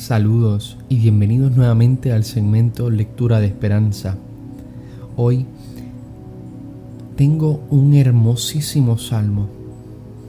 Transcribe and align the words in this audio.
Saludos 0.00 0.78
y 0.88 0.96
bienvenidos 0.96 1.54
nuevamente 1.54 2.10
al 2.10 2.24
segmento 2.24 2.88
Lectura 2.88 3.38
de 3.38 3.48
Esperanza. 3.48 4.16
Hoy 5.14 5.44
tengo 7.16 7.62
un 7.68 7.92
hermosísimo 7.92 8.96
salmo, 8.96 9.50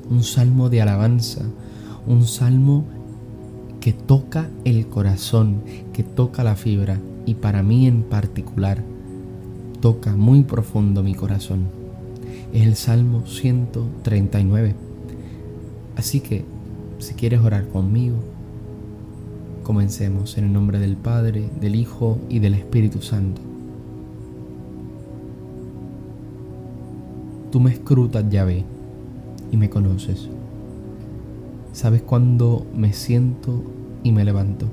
un 0.09 0.23
salmo 0.23 0.69
de 0.69 0.81
alabanza, 0.81 1.45
un 2.05 2.27
salmo 2.27 2.83
que 3.79 3.93
toca 3.93 4.49
el 4.65 4.87
corazón, 4.87 5.61
que 5.93 6.03
toca 6.03 6.43
la 6.43 6.57
fibra 6.57 6.99
y 7.25 7.35
para 7.35 7.63
mí 7.63 7.87
en 7.87 8.03
particular 8.03 8.83
toca 9.79 10.17
muy 10.17 10.43
profundo 10.43 11.01
mi 11.01 11.15
corazón. 11.15 11.67
Es 12.51 12.67
el 12.67 12.75
Salmo 12.75 13.25
139. 13.25 14.75
Así 15.95 16.19
que, 16.19 16.43
si 16.99 17.13
quieres 17.13 17.39
orar 17.39 17.69
conmigo, 17.69 18.17
Comencemos 19.63 20.39
en 20.39 20.45
el 20.45 20.53
nombre 20.53 20.79
del 20.79 20.97
Padre, 20.97 21.47
del 21.59 21.75
Hijo 21.75 22.17
y 22.29 22.39
del 22.39 22.55
Espíritu 22.55 22.99
Santo. 23.01 23.41
Tú 27.51 27.59
me 27.59 27.71
escrutas, 27.71 28.27
Yahvé, 28.27 28.65
y 29.51 29.57
me 29.57 29.69
conoces. 29.69 30.27
Sabes 31.73 32.01
cuándo 32.01 32.65
me 32.75 32.91
siento 32.91 33.61
y 34.03 34.11
me 34.11 34.25
levanto. 34.25 34.65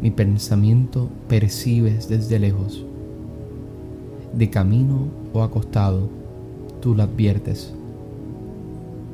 Mi 0.00 0.12
pensamiento 0.12 1.08
percibes 1.28 2.08
desde 2.08 2.38
lejos. 2.38 2.84
De 4.32 4.50
camino 4.50 5.08
o 5.32 5.42
acostado, 5.42 6.08
tú 6.80 6.94
lo 6.94 7.02
adviertes. 7.02 7.74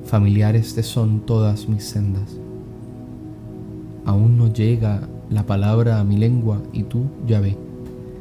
Familiares 0.04 0.74
te 0.74 0.82
son 0.82 1.20
todas 1.20 1.66
mis 1.66 1.84
sendas 1.84 2.38
Aún 4.08 4.38
no 4.38 4.50
llega 4.50 5.06
la 5.28 5.44
palabra 5.44 6.00
a 6.00 6.04
mi 6.04 6.16
lengua 6.16 6.62
y 6.72 6.84
tú, 6.84 7.02
Yahvé, 7.26 7.58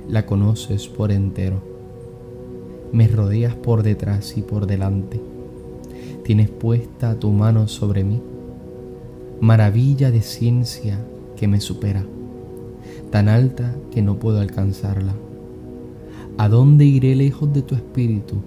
la 0.10 0.26
conoces 0.26 0.90
por 0.90 1.14
entero. 1.14 1.62
Me 2.92 3.08
rodeas 3.08 3.56
por 3.56 3.84
detrás 3.84 4.38
y 4.38 4.42
por 4.42 4.68
delante. 4.68 5.22
Tienes 6.26 6.50
puesta 6.50 7.18
tu 7.18 7.32
mano 7.32 7.70
sobre 7.70 8.04
mí. 8.04 8.22
Maravilla 9.40 10.12
de 10.12 10.22
ciencia 10.24 11.00
que 11.38 11.48
me 11.48 11.62
supera, 11.62 12.04
tan 13.10 13.30
alta 13.30 13.74
que 13.90 14.02
no 14.02 14.20
puedo 14.20 14.42
alcanzarla. 14.42 15.14
¿A 16.38 16.50
dónde 16.50 16.84
iré 16.84 17.16
lejos 17.16 17.54
de 17.54 17.62
tu 17.62 17.76
espíritu? 17.76 18.42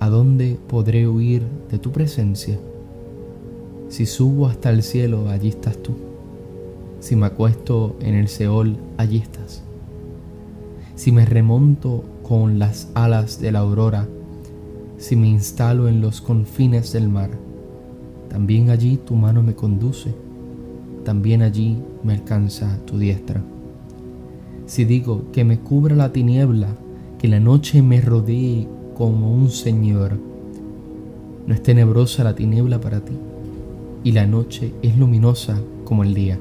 ¿A 0.00 0.08
dónde 0.08 0.56
podré 0.68 1.06
huir 1.06 1.42
de 1.70 1.78
tu 1.78 1.92
presencia? 1.92 2.58
Si 3.90 4.06
subo 4.06 4.46
hasta 4.46 4.70
el 4.70 4.82
cielo, 4.82 5.28
allí 5.28 5.48
estás 5.48 5.76
tú 5.82 6.07
si 7.00 7.14
me 7.14 7.26
acuesto 7.26 7.96
en 8.00 8.14
el 8.14 8.28
Seol, 8.28 8.76
allí 8.96 9.18
estás. 9.18 9.62
Si 10.94 11.12
me 11.12 11.24
remonto 11.24 12.04
con 12.22 12.58
las 12.58 12.90
alas 12.94 13.40
de 13.40 13.52
la 13.52 13.60
aurora, 13.60 14.08
si 14.96 15.14
me 15.14 15.28
instalo 15.28 15.88
en 15.88 16.00
los 16.00 16.20
confines 16.20 16.92
del 16.92 17.08
mar, 17.08 17.30
también 18.28 18.70
allí 18.70 18.96
tu 18.96 19.14
mano 19.14 19.42
me 19.42 19.54
conduce, 19.54 20.12
también 21.04 21.42
allí 21.42 21.78
me 22.02 22.14
alcanza 22.14 22.78
tu 22.84 22.98
diestra. 22.98 23.42
Si 24.66 24.84
digo 24.84 25.30
que 25.32 25.44
me 25.44 25.60
cubra 25.60 25.94
la 25.94 26.12
tiniebla, 26.12 26.68
que 27.18 27.28
la 27.28 27.40
noche 27.40 27.80
me 27.80 28.00
rodee 28.00 28.66
como 28.96 29.32
un 29.32 29.50
Señor, 29.50 30.18
no 31.46 31.54
es 31.54 31.62
tenebrosa 31.62 32.24
la 32.24 32.34
tiniebla 32.34 32.80
para 32.80 33.00
ti, 33.00 33.14
y 34.02 34.12
la 34.12 34.26
noche 34.26 34.74
es 34.82 34.98
luminosa 34.98 35.60
como 35.84 36.02
el 36.02 36.12
día 36.12 36.38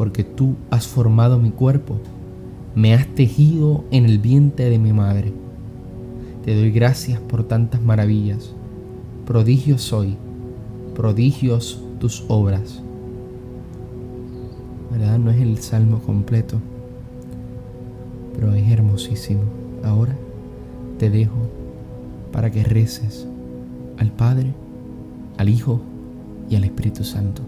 porque 0.00 0.24
tú 0.24 0.54
has 0.70 0.86
formado 0.86 1.38
mi 1.38 1.50
cuerpo, 1.50 1.98
me 2.74 2.94
has 2.94 3.06
tejido 3.08 3.84
en 3.90 4.06
el 4.06 4.18
vientre 4.18 4.70
de 4.70 4.78
mi 4.78 4.94
madre. 4.94 5.30
Te 6.42 6.56
doy 6.56 6.70
gracias 6.70 7.20
por 7.20 7.44
tantas 7.44 7.82
maravillas. 7.82 8.54
Prodigios 9.26 9.82
soy, 9.82 10.16
prodigios 10.94 11.84
tus 11.98 12.24
obras. 12.28 12.82
¿Verdad? 14.90 15.18
No 15.18 15.32
es 15.32 15.42
el 15.42 15.58
salmo 15.58 15.98
completo, 15.98 16.56
pero 18.34 18.54
es 18.54 18.72
hermosísimo. 18.72 19.42
Ahora 19.84 20.16
te 20.96 21.10
dejo 21.10 21.36
para 22.32 22.50
que 22.50 22.64
reces 22.64 23.28
al 23.98 24.10
Padre, 24.12 24.54
al 25.36 25.50
Hijo 25.50 25.82
y 26.48 26.56
al 26.56 26.64
Espíritu 26.64 27.04
Santo. 27.04 27.42